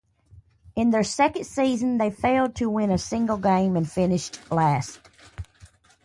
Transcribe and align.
In 0.75 0.89
their 0.89 1.03
second 1.03 1.43
season 1.45 1.99
they 1.99 2.09
failed 2.09 2.55
to 2.55 2.71
win 2.71 2.89
a 2.89 2.97
single 2.97 3.37
game 3.37 3.77
and 3.77 3.87
finished 3.87 4.39
last. 4.51 4.99